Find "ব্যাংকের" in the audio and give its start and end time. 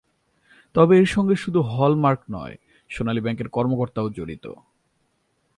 3.21-3.49